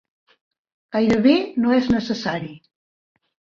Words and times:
Gairebé 0.97 1.35
no 1.65 1.77
és 1.77 1.93
necessari. 1.99 2.53